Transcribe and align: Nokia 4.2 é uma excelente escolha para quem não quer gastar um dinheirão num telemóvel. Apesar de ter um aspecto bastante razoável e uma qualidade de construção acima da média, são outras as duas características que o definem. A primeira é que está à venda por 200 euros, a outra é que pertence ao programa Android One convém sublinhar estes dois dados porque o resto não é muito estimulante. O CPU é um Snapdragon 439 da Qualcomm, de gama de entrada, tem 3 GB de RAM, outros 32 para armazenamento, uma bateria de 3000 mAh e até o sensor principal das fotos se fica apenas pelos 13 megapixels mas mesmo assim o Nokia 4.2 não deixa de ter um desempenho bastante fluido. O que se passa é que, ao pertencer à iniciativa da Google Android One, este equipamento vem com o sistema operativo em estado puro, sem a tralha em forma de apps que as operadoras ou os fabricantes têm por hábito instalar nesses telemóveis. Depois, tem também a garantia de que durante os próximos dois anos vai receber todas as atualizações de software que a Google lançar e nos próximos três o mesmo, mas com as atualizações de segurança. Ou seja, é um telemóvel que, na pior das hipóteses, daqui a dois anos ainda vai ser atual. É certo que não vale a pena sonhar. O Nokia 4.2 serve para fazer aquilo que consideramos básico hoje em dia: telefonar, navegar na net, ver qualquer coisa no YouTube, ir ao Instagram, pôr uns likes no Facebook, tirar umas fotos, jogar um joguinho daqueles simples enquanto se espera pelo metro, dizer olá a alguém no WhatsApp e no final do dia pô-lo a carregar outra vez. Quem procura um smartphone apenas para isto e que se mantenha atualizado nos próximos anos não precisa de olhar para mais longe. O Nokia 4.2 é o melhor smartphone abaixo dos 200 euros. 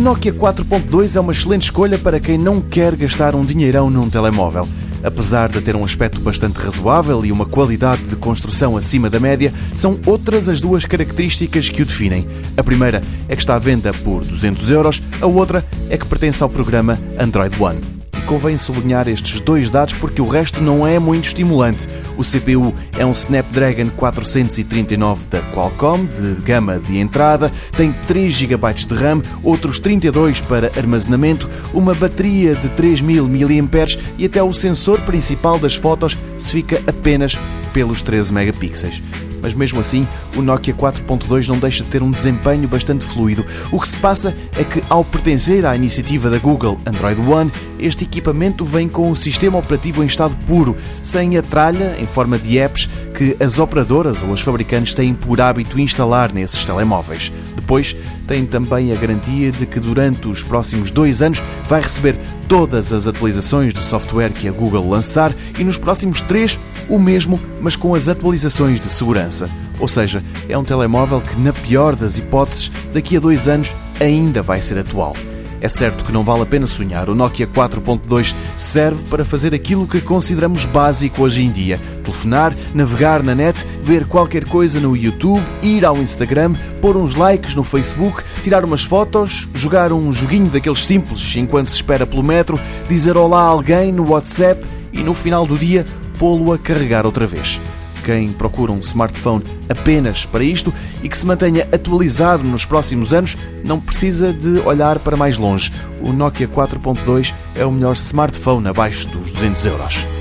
Nokia 0.00 0.32
4.2 0.32 1.16
é 1.16 1.20
uma 1.20 1.32
excelente 1.32 1.62
escolha 1.62 1.98
para 1.98 2.20
quem 2.20 2.36
não 2.36 2.60
quer 2.60 2.94
gastar 2.96 3.34
um 3.34 3.44
dinheirão 3.44 3.88
num 3.88 4.10
telemóvel. 4.10 4.68
Apesar 5.02 5.48
de 5.48 5.60
ter 5.60 5.76
um 5.76 5.84
aspecto 5.84 6.20
bastante 6.20 6.56
razoável 6.56 7.24
e 7.24 7.32
uma 7.32 7.46
qualidade 7.46 8.02
de 8.02 8.16
construção 8.16 8.76
acima 8.76 9.08
da 9.08 9.20
média, 9.20 9.54
são 9.74 9.98
outras 10.04 10.48
as 10.48 10.60
duas 10.60 10.84
características 10.84 11.70
que 11.70 11.82
o 11.82 11.86
definem. 11.86 12.26
A 12.56 12.62
primeira 12.62 13.02
é 13.28 13.34
que 13.34 13.42
está 13.42 13.54
à 13.54 13.58
venda 13.58 13.92
por 13.92 14.24
200 14.24 14.70
euros, 14.70 15.02
a 15.20 15.26
outra 15.26 15.64
é 15.88 15.96
que 15.96 16.06
pertence 16.06 16.42
ao 16.42 16.48
programa 16.48 16.98
Android 17.18 17.54
One 17.62 17.95
convém 18.26 18.58
sublinhar 18.58 19.08
estes 19.08 19.40
dois 19.40 19.70
dados 19.70 19.94
porque 19.94 20.20
o 20.20 20.26
resto 20.26 20.60
não 20.60 20.86
é 20.86 20.98
muito 20.98 21.26
estimulante. 21.26 21.88
O 22.18 22.22
CPU 22.22 22.74
é 22.98 23.06
um 23.06 23.12
Snapdragon 23.12 23.88
439 23.96 25.26
da 25.28 25.40
Qualcomm, 25.52 26.06
de 26.06 26.42
gama 26.42 26.78
de 26.78 26.98
entrada, 26.98 27.52
tem 27.76 27.94
3 28.06 28.34
GB 28.34 28.74
de 28.74 28.94
RAM, 28.94 29.22
outros 29.42 29.78
32 29.78 30.40
para 30.40 30.72
armazenamento, 30.76 31.48
uma 31.72 31.94
bateria 31.94 32.54
de 32.54 32.68
3000 32.70 33.28
mAh 33.28 34.00
e 34.18 34.26
até 34.26 34.42
o 34.42 34.52
sensor 34.52 35.00
principal 35.02 35.58
das 35.58 35.76
fotos 35.76 36.18
se 36.38 36.52
fica 36.52 36.82
apenas 36.86 37.38
pelos 37.72 38.02
13 38.02 38.32
megapixels 38.32 39.00
mas 39.42 39.54
mesmo 39.54 39.80
assim 39.80 40.06
o 40.36 40.42
Nokia 40.42 40.74
4.2 40.74 41.48
não 41.48 41.58
deixa 41.58 41.84
de 41.84 41.90
ter 41.90 42.02
um 42.02 42.10
desempenho 42.10 42.68
bastante 42.68 43.04
fluido. 43.04 43.44
O 43.70 43.80
que 43.80 43.88
se 43.88 43.96
passa 43.96 44.36
é 44.56 44.64
que, 44.64 44.82
ao 44.88 45.04
pertencer 45.04 45.64
à 45.64 45.74
iniciativa 45.74 46.30
da 46.30 46.38
Google 46.38 46.78
Android 46.86 47.20
One, 47.20 47.50
este 47.78 48.04
equipamento 48.04 48.64
vem 48.64 48.88
com 48.88 49.10
o 49.10 49.16
sistema 49.16 49.58
operativo 49.58 50.02
em 50.02 50.06
estado 50.06 50.36
puro, 50.46 50.76
sem 51.02 51.36
a 51.36 51.42
tralha 51.42 51.96
em 51.98 52.06
forma 52.06 52.38
de 52.38 52.58
apps 52.58 52.88
que 53.16 53.34
as 53.42 53.58
operadoras 53.58 54.22
ou 54.22 54.30
os 54.30 54.42
fabricantes 54.42 54.92
têm 54.92 55.14
por 55.14 55.40
hábito 55.40 55.80
instalar 55.80 56.32
nesses 56.32 56.64
telemóveis. 56.64 57.32
Depois, 57.54 57.96
tem 58.28 58.44
também 58.44 58.92
a 58.92 58.94
garantia 58.94 59.50
de 59.50 59.64
que 59.64 59.80
durante 59.80 60.28
os 60.28 60.42
próximos 60.42 60.90
dois 60.90 61.22
anos 61.22 61.42
vai 61.66 61.80
receber 61.80 62.14
todas 62.46 62.92
as 62.92 63.06
atualizações 63.06 63.72
de 63.72 63.80
software 63.80 64.32
que 64.32 64.46
a 64.46 64.52
Google 64.52 64.88
lançar 64.88 65.34
e 65.58 65.64
nos 65.64 65.78
próximos 65.78 66.20
três 66.20 66.58
o 66.88 66.98
mesmo, 66.98 67.40
mas 67.60 67.74
com 67.74 67.94
as 67.94 68.06
atualizações 68.06 68.78
de 68.78 68.86
segurança. 68.86 69.48
Ou 69.80 69.88
seja, 69.88 70.22
é 70.48 70.56
um 70.56 70.64
telemóvel 70.64 71.20
que, 71.20 71.40
na 71.40 71.52
pior 71.52 71.96
das 71.96 72.18
hipóteses, 72.18 72.70
daqui 72.92 73.16
a 73.16 73.20
dois 73.20 73.48
anos 73.48 73.74
ainda 73.98 74.42
vai 74.42 74.60
ser 74.60 74.78
atual. 74.78 75.16
É 75.60 75.68
certo 75.68 76.04
que 76.04 76.12
não 76.12 76.22
vale 76.22 76.42
a 76.42 76.46
pena 76.46 76.66
sonhar. 76.66 77.08
O 77.08 77.14
Nokia 77.14 77.46
4.2 77.46 78.34
serve 78.58 79.02
para 79.04 79.24
fazer 79.24 79.54
aquilo 79.54 79.86
que 79.86 80.00
consideramos 80.00 80.64
básico 80.64 81.22
hoje 81.22 81.42
em 81.42 81.50
dia: 81.50 81.80
telefonar, 82.04 82.54
navegar 82.74 83.22
na 83.22 83.34
net, 83.34 83.64
ver 83.82 84.06
qualquer 84.06 84.44
coisa 84.44 84.78
no 84.78 84.96
YouTube, 84.96 85.42
ir 85.62 85.84
ao 85.84 85.96
Instagram, 85.98 86.54
pôr 86.80 86.96
uns 86.96 87.14
likes 87.14 87.54
no 87.54 87.64
Facebook, 87.64 88.22
tirar 88.42 88.64
umas 88.64 88.84
fotos, 88.84 89.48
jogar 89.54 89.92
um 89.92 90.12
joguinho 90.12 90.50
daqueles 90.50 90.84
simples 90.84 91.34
enquanto 91.36 91.68
se 91.68 91.76
espera 91.76 92.06
pelo 92.06 92.22
metro, 92.22 92.60
dizer 92.88 93.16
olá 93.16 93.40
a 93.40 93.48
alguém 93.48 93.92
no 93.92 94.10
WhatsApp 94.10 94.64
e 94.92 95.02
no 95.02 95.14
final 95.14 95.46
do 95.46 95.58
dia 95.58 95.86
pô-lo 96.18 96.52
a 96.52 96.58
carregar 96.58 97.06
outra 97.06 97.26
vez. 97.26 97.60
Quem 98.06 98.32
procura 98.32 98.70
um 98.70 98.78
smartphone 98.78 99.42
apenas 99.68 100.24
para 100.24 100.44
isto 100.44 100.72
e 101.02 101.08
que 101.08 101.18
se 101.18 101.26
mantenha 101.26 101.66
atualizado 101.72 102.44
nos 102.44 102.64
próximos 102.64 103.12
anos 103.12 103.36
não 103.64 103.80
precisa 103.80 104.32
de 104.32 104.60
olhar 104.60 105.00
para 105.00 105.16
mais 105.16 105.36
longe. 105.36 105.72
O 106.00 106.12
Nokia 106.12 106.46
4.2 106.46 107.34
é 107.56 107.66
o 107.66 107.72
melhor 107.72 107.94
smartphone 107.94 108.68
abaixo 108.68 109.08
dos 109.08 109.32
200 109.32 109.66
euros. 109.66 110.15